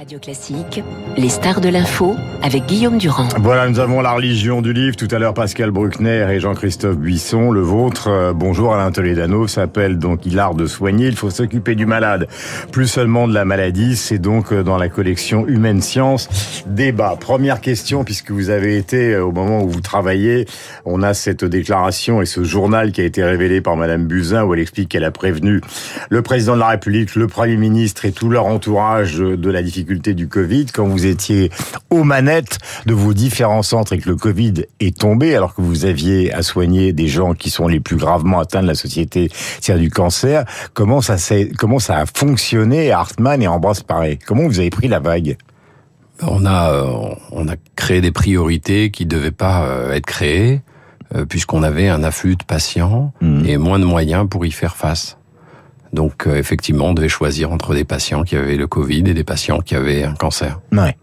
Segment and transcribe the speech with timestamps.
[0.00, 0.82] Radio Classique,
[1.18, 3.28] les stars de l'info avec Guillaume Durand.
[3.38, 4.96] Voilà, nous avons la religion du livre.
[4.96, 7.50] Tout à l'heure, Pascal Bruckner et Jean-Christophe Buisson.
[7.50, 11.08] Le vôtre, euh, bonjour Alain Toledano, s'appelle donc Il art de soigner.
[11.08, 12.28] Il faut s'occuper du malade,
[12.72, 13.94] plus seulement de la maladie.
[13.94, 16.30] C'est donc euh, dans la collection Humaine Science.
[16.66, 17.16] Débat.
[17.20, 20.46] Première question, puisque vous avez été, euh, au moment où vous travaillez,
[20.86, 24.54] on a cette déclaration et ce journal qui a été révélé par Madame Buzyn où
[24.54, 25.60] elle explique qu'elle a prévenu
[26.08, 29.89] le président de la République, le Premier ministre et tout leur entourage de la difficulté
[29.98, 31.50] du Covid, quand vous étiez
[31.90, 35.84] aux manettes de vos différents centres et que le Covid est tombé, alors que vous
[35.84, 39.30] aviez à soigner des gens qui sont les plus gravement atteints de la société,
[39.60, 40.44] c'est-à-dire du cancer,
[40.74, 41.16] comment ça,
[41.58, 44.18] comment ça a fonctionné à Hartmann et Ambroise Paré?
[44.24, 45.36] Comment vous avez pris la vague?
[46.22, 50.60] On a, euh, on a créé des priorités qui ne devaient pas euh, être créées,
[51.14, 53.46] euh, puisqu'on avait un afflux de patients mmh.
[53.46, 55.16] et moins de moyens pour y faire face.
[55.92, 59.24] Donc euh, effectivement, on devait choisir entre des patients qui avaient le Covid et des
[59.24, 60.60] patients qui avaient un cancer.
[60.72, 60.96] Ouais.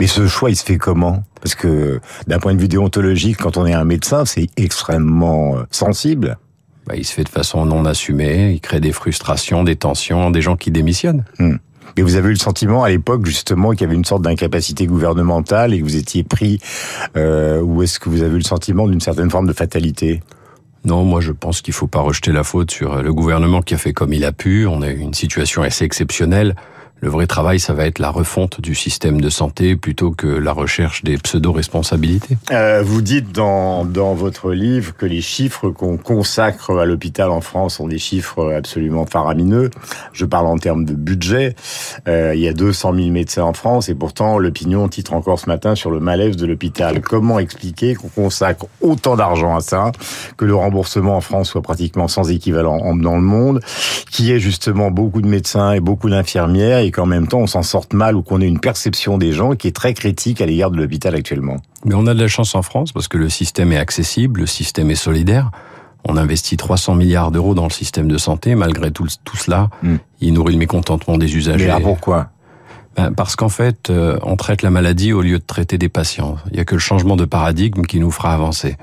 [0.00, 1.22] Mais ce choix, il se fait comment?
[1.40, 5.62] Parce que d'un point de vue déontologique, quand on est un médecin, c'est extrêmement euh,
[5.70, 6.38] sensible.
[6.86, 10.40] Bah, il se fait de façon non assumée, il crée des frustrations, des tensions, des
[10.40, 11.24] gens qui démissionnent.
[11.38, 11.56] Hmm.
[11.96, 14.86] Et vous avez eu le sentiment à l'époque justement qu'il y avait une sorte d'incapacité
[14.86, 16.60] gouvernementale et que vous étiez pris,
[17.16, 20.22] euh, ou est-ce que vous avez eu le sentiment d'une certaine forme de fatalité?
[20.86, 23.78] Non, moi je pense qu'il faut pas rejeter la faute sur le gouvernement qui a
[23.78, 24.66] fait comme il a pu.
[24.66, 26.54] On a eu une situation assez exceptionnelle.
[27.02, 30.52] Le vrai travail, ça va être la refonte du système de santé plutôt que la
[30.52, 32.38] recherche des pseudo-responsabilités.
[32.52, 37.42] Euh, vous dites dans, dans votre livre que les chiffres qu'on consacre à l'hôpital en
[37.42, 39.70] France sont des chiffres absolument faramineux.
[40.14, 41.54] Je parle en termes de budget.
[42.08, 45.50] Euh, il y a 200 000 médecins en France et pourtant l'opinion titre encore ce
[45.50, 47.02] matin sur le malaise de l'hôpital.
[47.02, 49.92] Comment expliquer qu'on consacre autant d'argent à ça,
[50.38, 53.60] que le remboursement en France soit pratiquement sans équivalent dans le monde,
[54.10, 57.46] qu'il y ait justement beaucoup de médecins et beaucoup d'infirmières et qu'en même temps on
[57.46, 60.46] s'en sorte mal ou qu'on ait une perception des gens qui est très critique à
[60.46, 61.56] l'égard de l'hôpital actuellement.
[61.84, 64.46] Mais on a de la chance en France parce que le système est accessible, le
[64.46, 65.50] système est solidaire.
[66.08, 68.54] On investit 300 milliards d'euros dans le système de santé.
[68.54, 69.96] Malgré tout, tout cela, hmm.
[70.20, 71.66] il nourrit le mécontentement des usagers.
[71.66, 72.28] Mais pourquoi?
[72.96, 76.36] Ben, Parce qu'en fait, euh, on traite la maladie au lieu de traiter des patients.
[76.50, 78.76] Il n'y a que le changement de paradigme qui nous fera avancer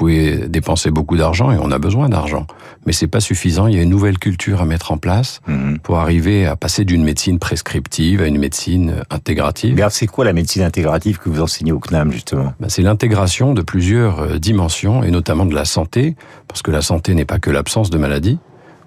[0.00, 2.46] pouvez dépenser beaucoup d'argent et on a besoin d'argent.
[2.86, 3.66] Mais c'est pas suffisant.
[3.66, 5.78] Il y a une nouvelle culture à mettre en place mhm.
[5.80, 9.74] pour arriver à passer d'une médecine prescriptive à une médecine intégrative.
[9.76, 12.54] Mais c'est quoi la médecine intégrative que vous enseignez au CNAM justement?
[12.60, 16.16] Ben, C'est l'intégration de plusieurs euh, dimensions et notamment de la santé,
[16.48, 18.38] parce que la santé n'est pas que l'absence de maladie.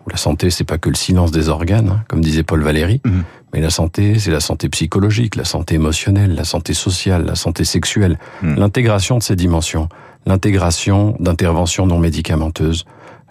[0.08, 3.02] Ou la santé, c'est pas que le silence des organes, hein, comme disait Paul Valéry.
[3.06, 3.24] Mhm.
[3.54, 7.66] Mais la santé, c'est la santé psychologique, la santé émotionnelle, la santé sociale, la santé
[7.66, 8.18] sexuelle.
[8.42, 8.56] Mhm.
[8.56, 9.90] L'intégration de ces dimensions
[10.26, 12.86] l'intégration d'interventions non médicamenteuses,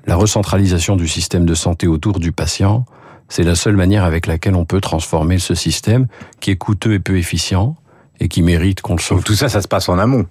[0.07, 2.85] la recentralisation du système de santé autour du patient,
[3.29, 6.07] c'est la seule manière avec laquelle on peut transformer ce système
[6.41, 7.77] qui est coûteux et peu efficient
[8.21, 9.23] et qui mérite qu'on le sauve.
[9.23, 10.27] tout ça, ça se passe en amont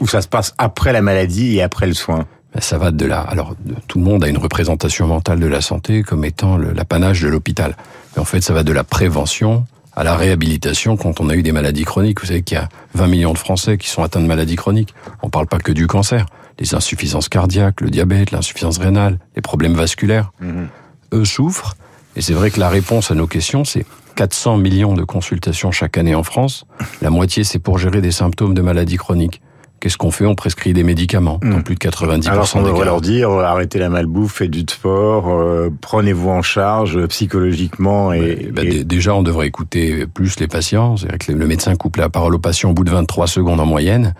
[0.00, 3.04] Ou ça se passe après la maladie et après le soin ben, ça va de
[3.04, 3.20] là.
[3.20, 3.54] Alors,
[3.88, 7.76] tout le monde a une représentation mentale de la santé comme étant l'apanage de l'hôpital.
[8.14, 11.42] Mais en fait, ça va de la prévention à la réhabilitation quand on a eu
[11.42, 12.20] des maladies chroniques.
[12.20, 14.94] Vous savez qu'il y a 20 millions de Français qui sont atteints de maladies chroniques.
[15.22, 16.26] On ne parle pas que du cancer.
[16.58, 20.32] Les insuffisances cardiaques, le diabète, l'insuffisance rénale, les problèmes vasculaires.
[20.40, 20.68] Mhm.
[21.14, 21.76] Eux souffrent.
[22.14, 23.84] Et c'est vrai que la réponse à nos questions, c'est
[24.16, 26.64] 400 millions de consultations chaque année en France.
[27.02, 29.40] La moitié, c'est pour gérer des symptômes de maladies chroniques.
[29.80, 30.24] Qu'est-ce qu'on fait?
[30.24, 31.62] On prescrit des médicaments dans hmm.
[31.62, 35.28] plus de 90% Alors on devrait leur dire euh, arrêtez la malbouffe, faites du sport,
[35.28, 40.96] euh, prenez-vous en charge euh, psychologiquement et, bah, déjà on devrait écouter plus les patients.
[40.96, 43.66] C'est-à-dire que le médecin coupe la parole au patient au bout de 23 secondes en
[43.66, 44.14] moyenne.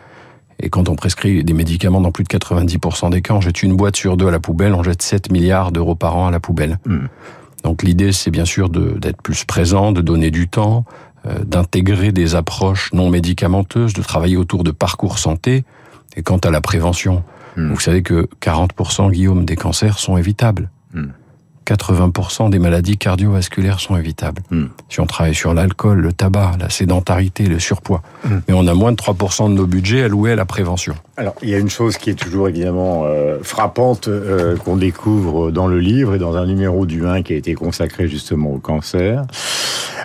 [0.61, 3.77] Et quand on prescrit des médicaments dans plus de 90% des cas, on jette une
[3.77, 6.41] boîte sur deux à la poubelle, on jette 7 milliards d'euros par an à la
[6.41, 6.78] poubelle.
[6.87, 7.06] Hmm.
[7.62, 10.84] Donc l'idée, c'est bien sûr d'être plus présent, de donner du temps,
[11.44, 15.64] d'intégrer des approches non médicamenteuses, de travailler autour de parcours santé.
[16.16, 17.22] Et quant à la prévention,
[17.56, 17.72] hmm.
[17.72, 20.70] vous savez que 40% Guillaume des cancers sont évitables.
[21.66, 22.50] 80% hmm.
[22.50, 24.42] des maladies cardiovasculaires sont évitables.
[24.50, 24.66] Hmm.
[24.88, 28.03] Si on travaille sur l'alcool, le tabac, la sédentarité, le surpoids.
[28.48, 30.95] Mais on a moins de 3% de nos budgets alloués à la prévention.
[31.16, 35.51] Alors, il y a une chose qui est toujours évidemment euh, frappante euh, qu'on découvre
[35.51, 38.59] dans le livre et dans un numéro du 1 qui a été consacré justement au
[38.59, 39.24] cancer.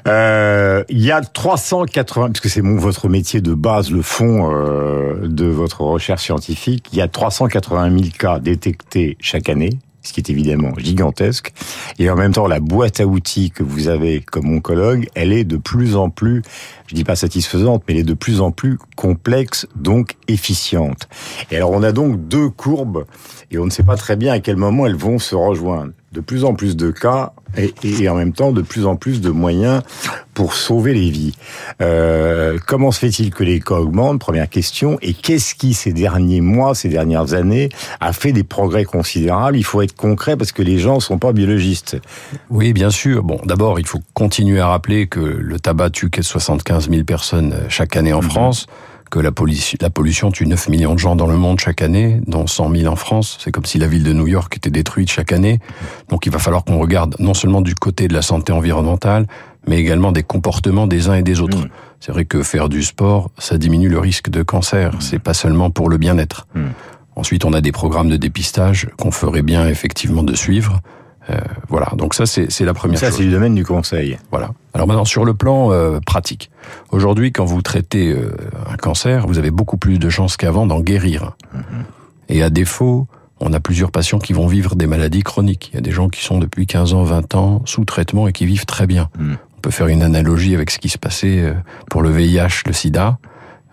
[0.07, 5.27] Euh, il y a 380, puisque c'est mon votre métier de base, le fond euh,
[5.27, 10.19] de votre recherche scientifique, il y a 380 000 cas détectés chaque année ce qui
[10.19, 11.53] est évidemment gigantesque.
[11.99, 15.43] Et en même temps, la boîte à outils que vous avez comme oncologue, elle est
[15.43, 16.41] de plus en plus,
[16.87, 21.07] je dis pas satisfaisante, mais elle est de plus en plus complexe, donc efficiente.
[21.51, 23.05] Et alors, on a donc deux courbes,
[23.51, 25.91] et on ne sait pas très bien à quel moment elles vont se rejoindre.
[26.11, 29.21] De plus en plus de cas et, et, en même temps de plus en plus
[29.21, 29.81] de moyens
[30.33, 31.35] pour sauver les vies.
[31.81, 34.19] Euh, comment se fait-il que les cas augmentent?
[34.19, 34.97] Première question.
[35.01, 37.69] Et qu'est-ce qui, ces derniers mois, ces dernières années,
[37.99, 39.57] a fait des progrès considérables?
[39.57, 41.97] Il faut être concret parce que les gens sont pas biologistes.
[42.49, 43.23] Oui, bien sûr.
[43.23, 47.95] Bon, d'abord, il faut continuer à rappeler que le tabac tue 75 000 personnes chaque
[47.95, 48.29] année en mhm.
[48.29, 48.67] France
[49.11, 52.21] que la, pollution, la pollution tue 9 millions de gens dans le monde chaque année,
[52.25, 53.37] dont 100 000 en France.
[53.43, 55.59] C'est comme si la ville de New York était détruite chaque année.
[56.09, 59.27] Donc il va falloir qu'on regarde non seulement du côté de la santé environnementale,
[59.67, 61.57] mais également des comportements des uns et des autres.
[61.57, 61.69] Mmh.
[61.99, 64.95] C'est vrai que faire du sport, ça diminue le risque de cancer.
[64.95, 65.01] Mmh.
[65.01, 66.47] C'est pas seulement pour le bien-être.
[66.55, 66.61] Mmh.
[67.17, 70.79] Ensuite, on a des programmes de dépistage qu'on ferait bien effectivement de suivre.
[71.31, 71.37] Euh,
[71.69, 73.15] voilà, donc ça c'est la première ça, chose.
[73.15, 74.17] Ça c'est du domaine du conseil.
[74.31, 74.51] Voilà.
[74.73, 76.51] Alors maintenant sur le plan euh, pratique,
[76.91, 78.35] aujourd'hui quand vous traitez euh,
[78.69, 81.35] un cancer, vous avez beaucoup plus de chances qu'avant d'en guérir.
[81.53, 81.61] Mhm.
[82.29, 83.07] Et à défaut,
[83.39, 85.69] on a plusieurs patients qui vont vivre des maladies chroniques.
[85.73, 88.33] Il y a des gens qui sont depuis 15 ans, 20 ans sous traitement et
[88.33, 89.09] qui vivent très bien.
[89.19, 89.37] Mhm.
[89.57, 91.53] On peut faire une analogie avec ce qui se passait
[91.89, 93.19] pour le VIH, le SIDA.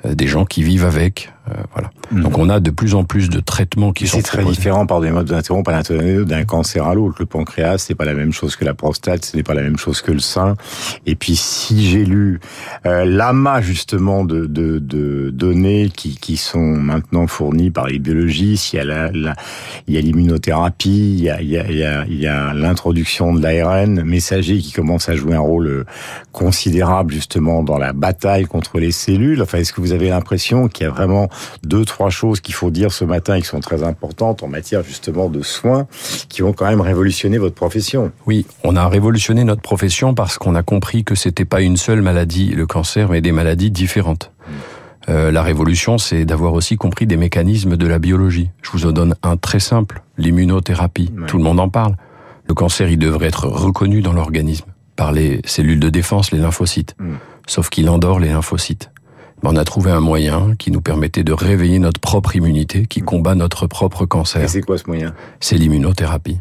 [0.05, 1.33] Des gens qui vivent avec.
[1.49, 1.91] Euh, voilà.
[2.11, 2.23] Mhm.
[2.23, 4.19] Donc on a de plus en plus de traitements qui sont.
[4.19, 7.17] C'est très différent par des modes d'interrompre d'un cancer à l'autre.
[7.19, 9.79] Le pancréas, c'est pas la même chose que la prostate, ce n'est pas la même
[9.79, 10.55] chose que le sein.
[11.07, 12.41] Et puis si j'ai lu
[12.87, 18.73] euh, l'amas justement de, de, de, données qui, qui sont maintenant fournies par les biologistes,
[18.73, 19.11] il y a la,
[19.87, 23.43] il y a l'immunothérapie, il y a il y a il y a l'introduction de
[23.43, 25.85] l'ARN messager qui commence à jouer un rôle
[26.33, 29.43] considérable justement dans la bataille contre les cellules.
[29.43, 31.29] Enfin, est-ce que vous avez l'impression qu'il y a vraiment
[31.63, 34.83] deux, trois choses qu'il faut dire ce matin et qui sont très importantes en matière
[34.83, 35.87] justement de soins
[36.29, 38.13] qui vont quand même révolutionner votre profession.
[38.27, 42.03] Oui, on a révolutionné notre profession parce qu'on a compris que c'était pas une seule
[42.03, 44.33] maladie, le cancer, mais des maladies différentes.
[45.09, 48.51] Euh, la révolution, c'est d'avoir aussi compris des mécanismes de la biologie.
[48.63, 51.11] Je vous en donne un très simple, l'immunothérapie.
[51.27, 51.97] Tout le monde en parle.
[52.47, 56.95] Le cancer, il devrait être reconnu dans l'organisme par les cellules de défense, les lymphocytes.
[56.99, 57.15] Mm.
[57.47, 58.91] Sauf qu'il endort les lymphocytes
[59.43, 63.35] on a trouvé un moyen qui nous permettait de réveiller notre propre immunité, qui combat
[63.35, 64.43] notre propre cancer.
[64.43, 65.15] Et c'est quoi ce moyen?
[65.41, 66.41] C'est l'immunothérapie.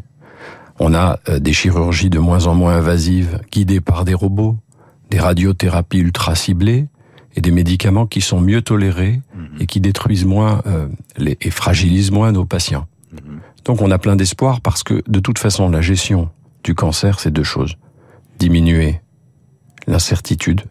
[0.78, 4.56] On a euh, des chirurgies de moins en moins invasives, guidées par des robots,
[5.10, 6.88] des radiothérapies ultra ciblées,
[7.36, 9.60] et des médicaments qui sont mieux tolérés mhm.
[9.60, 12.86] et qui détruisent moins euh, les, et fragilisent moins nos patients.
[13.12, 13.40] Mhm.
[13.64, 16.30] Donc on a plein d'espoir parce que de toute façon la gestion
[16.64, 17.76] du cancer c'est deux choses
[18.38, 19.00] diminuer
[19.86, 20.62] l'incertitude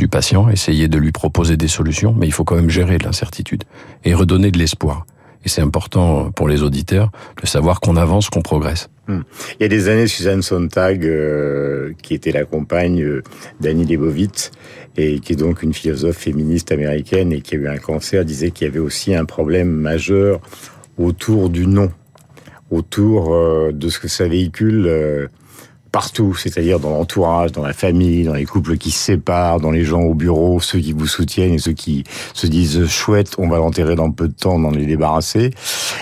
[0.00, 3.64] du patient, essayer de lui proposer des solutions, mais il faut quand même gérer l'incertitude
[4.04, 5.06] et redonner de l'espoir.
[5.44, 7.10] Et c'est important pour les auditeurs
[7.40, 8.88] de savoir qu'on avance, qu'on progresse.
[9.08, 9.20] Hmm.
[9.58, 13.22] Il y a des années, Suzanne Sontag, euh, qui était la compagne euh,
[13.60, 14.50] d'Annie Leibovitz,
[14.96, 18.50] et qui est donc une philosophe féministe américaine et qui a eu un cancer, disait
[18.50, 20.40] qu'il y avait aussi un problème majeur
[20.96, 21.90] autour du nom,
[22.70, 25.28] autour euh, de ce que ça véhicule
[25.92, 29.84] partout, c'est-à-dire dans l'entourage, dans la famille, dans les couples qui se séparent, dans les
[29.84, 32.04] gens au bureau, ceux qui vous soutiennent et ceux qui
[32.34, 35.50] se disent chouette, on va l'enterrer dans peu de temps, on en est débarrassé.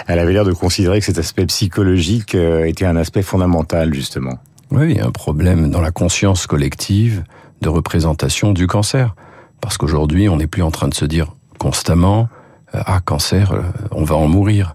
[0.07, 4.39] Elle avait l'air de considérer que cet aspect psychologique euh, était un aspect fondamental, justement.
[4.71, 7.25] Oui, il y a un problème dans la conscience collective
[7.63, 9.15] de représentation du cancer.
[9.61, 12.29] Parce qu'aujourd'hui, on n'est plus en train de se dire constamment,
[12.75, 14.75] euh, ah, cancer, euh, on va en mourir.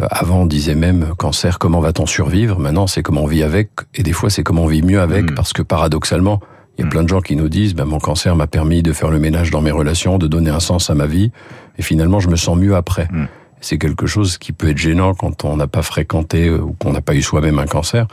[0.00, 2.58] Euh, avant, on disait même cancer, comment va-t-on survivre?
[2.58, 5.30] Maintenant, c'est comment on vit avec, et des fois, c'est comment on vit mieux avec,
[5.30, 5.34] mm.
[5.34, 6.40] parce que paradoxalement,
[6.76, 6.90] il y a mm.
[6.90, 9.50] plein de gens qui nous disent, ben, mon cancer m'a permis de faire le ménage
[9.50, 11.32] dans mes relations, de donner un sens à ma vie,
[11.78, 13.08] et finalement, je me sens mieux après.
[13.10, 13.26] Mm.
[13.60, 16.92] C'est quelque chose qui peut être gênant quand on n'a pas fréquenté euh, ou qu'on
[16.92, 18.06] n'a pas eu soi-même un cancer,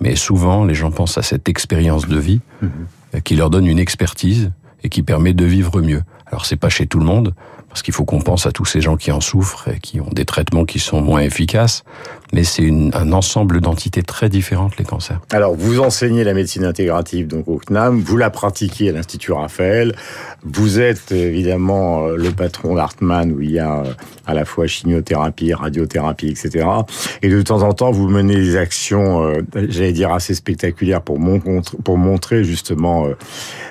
[0.00, 2.68] mais souvent, les gens pensent à cette expérience de vie mm-hmm.
[3.16, 4.52] euh, qui leur donne une expertise
[4.84, 6.02] et qui permet de vivre mieux.
[6.26, 7.34] Alors, c'est pas chez tout le monde,
[7.72, 10.10] parce qu'il faut qu'on pense à tous ces gens qui en souffrent et qui ont
[10.12, 11.84] des traitements qui sont moins efficaces.
[12.34, 15.20] Mais c'est un ensemble d'entités très différentes, les cancers.
[15.30, 19.94] Alors, vous enseignez la médecine intégrative donc au CNAM, vous la pratiquez à l'Institut Raphaël,
[20.42, 23.92] vous êtes évidemment euh, le patron d'Artman où il y a euh,
[24.26, 26.66] à la fois chimiothérapie, radiothérapie, etc.
[27.20, 31.18] Et de temps en temps, vous menez des actions, euh, j'allais dire, assez spectaculaires pour,
[31.18, 33.06] montrer justement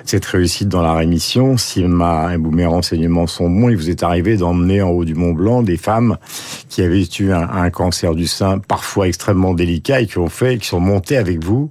[0.04, 1.56] cette réussite dans la rémission.
[1.56, 5.32] Si ma, mes renseignements sont bons, il vous est arrivé d'emmener en haut du Mont
[5.32, 6.16] Blanc des femmes
[6.68, 10.66] qui avaient eu un, cancer du sein parfois extrêmement délicat et qui ont fait, qui
[10.66, 11.70] sont montées avec vous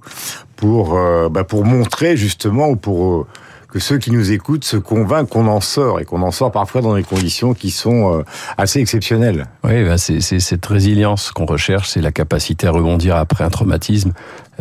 [0.56, 3.26] pour, euh, bah pour montrer justement ou pour euh,
[3.68, 6.82] que ceux qui nous écoutent se convainquent qu'on en sort et qu'on en sort parfois
[6.82, 8.22] dans des conditions qui sont euh,
[8.58, 9.46] assez exceptionnelles.
[9.64, 14.12] Oui, bah c'est cette résilience qu'on recherche, c'est la capacité à rebondir après un traumatisme.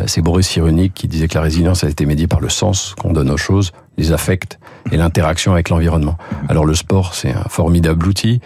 [0.08, 3.12] C'est Boris Cyrulnik qui disait que la résilience a été médiée par le sens qu'on
[3.12, 4.58] donne aux choses, les affects
[4.92, 6.18] et l'interaction avec l'environnement.
[6.50, 8.42] Alors le sport, c'est un formidable outil.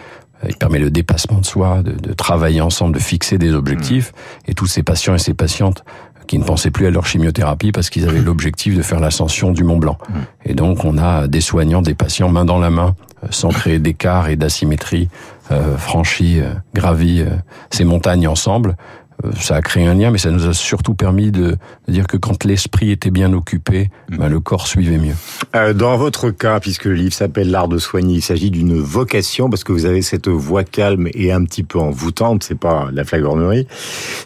[0.46, 4.12] Il permet le dépassement de soi, de, de travailler ensemble, de fixer des objectifs.
[4.46, 5.82] Et tous ces patients et ces patientes
[6.26, 9.64] qui ne pensaient plus à leur chimiothérapie parce qu'ils avaient l'objectif de faire l'ascension du
[9.64, 9.98] Mont Blanc.
[10.44, 13.78] Et donc on a des soignants, des patients main dans la main, euh, sans créer
[13.86, 15.08] d'écart et d'asymétrie,
[15.50, 17.36] euh, franchis, euh, gravis euh,
[17.70, 18.76] ces montagnes ensemble.
[19.24, 21.56] Euh, ça a créé un lien, mais ça nous a surtout permis de,
[21.88, 25.14] de dire que quand l'esprit était bien occupé, ben, le corps suivait mieux.
[25.54, 29.48] Euh, dans votre cas, puisque le livre s'appelle L'art de soigner, il s'agit d'une vocation
[29.48, 32.42] parce que vous avez cette voix calme et un petit peu envoûtante.
[32.42, 33.66] C'est pas la flagornerie.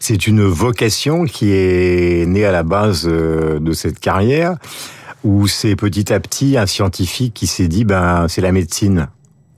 [0.00, 4.56] C'est une vocation qui est née à la base euh, de cette carrière
[5.22, 9.08] où c'est petit à petit un scientifique qui s'est dit ben c'est la médecine.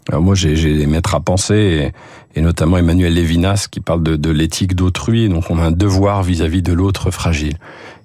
[0.09, 1.93] Alors moi, j'ai des maîtres à penser,
[2.35, 5.29] et, et, notamment Emmanuel Lévinas, qui parle de, de l'éthique d'autrui.
[5.29, 7.57] Donc, on a un devoir vis-à-vis -vis de l'autre fragile.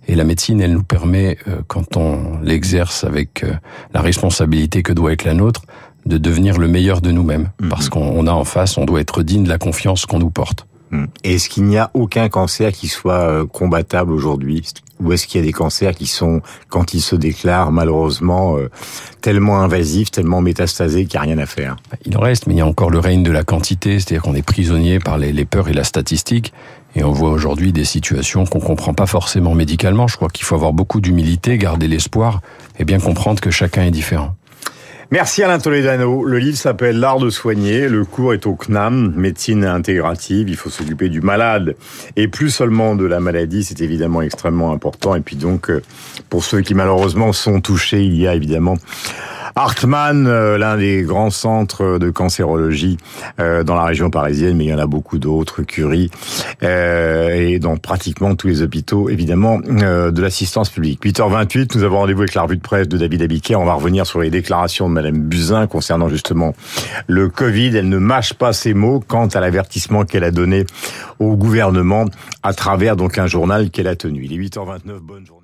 [0.08, 3.54] Et la médecine, elle nous permet, euh, quand on l'exerce avec euh,
[3.94, 5.64] la responsabilité que doit être la nôtre,
[6.06, 7.50] de devenir le meilleur de nous-mêmes.
[7.60, 7.70] Mmh.
[7.70, 10.66] Parce qu'on a en face, on doit être digne de la confiance qu'on nous porte.
[11.24, 14.64] Est-ce qu'il n'y a aucun cancer qui soit euh, combattable aujourd'hui?
[15.00, 18.70] Ou est-ce qu'il y a des cancers qui sont, quand ils se déclarent, malheureusement, euh,
[19.22, 21.76] tellement invasifs, tellement métastasés qu'il n'y a rien à faire?
[22.06, 24.34] Il en reste, mais il y a encore le règne de la quantité, c'est-à-dire qu'on
[24.34, 26.54] est prisonnier par les, peurs et la statistique.
[26.96, 30.08] Et on voit aujourd'hui des situations qu'on comprend pas forcément médicalement.
[30.08, 32.42] Je crois qu'il faut avoir beaucoup d'humilité, garder l'espoir
[32.80, 34.36] et bien comprendre que chacun est différent.
[35.10, 36.26] Merci Alain Toledano.
[36.26, 37.88] Le livre s'appelle L'art de soigner.
[37.88, 40.50] Le cours est au CNAM, médecine intégrative.
[40.50, 41.78] Il faut s'occuper du malade
[42.18, 43.64] et plus seulement de la maladie.
[43.64, 45.16] C'est évidemment extrêmement important.
[45.16, 45.72] Et puis donc,
[46.30, 48.76] pour ceux qui malheureusement sont touchés, il y a évidemment
[49.58, 52.98] Hartmann, euh, l'un des grands centres de cancérologie
[53.40, 56.12] euh, dans la région parisienne, mais il y en a beaucoup d'autres, Curie,
[56.62, 61.04] euh, et dans pratiquement tous les hôpitaux, évidemment, de l'assistance publique.
[61.04, 63.56] 8h28, nous avons rendez-vous avec la revue de presse de David Abiquet.
[63.56, 66.54] On va revenir sur les déclarations de Madame Buzyn concernant justement
[67.08, 67.76] le Covid.
[67.76, 70.68] Elle ne mâche pas ses mots quant à l'avertissement qu'elle a donné
[71.18, 72.06] au gouvernement
[72.44, 74.24] à travers donc un journal qu'elle a tenu.
[74.24, 75.37] Il est 8h29, bonne journée.